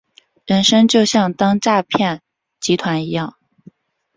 [0.47, 2.23] 人生就像当诈骗
[2.59, 3.37] 集团一样